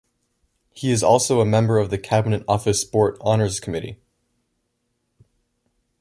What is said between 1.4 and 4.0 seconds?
a member of the Cabinet Office Sport Honours Committee.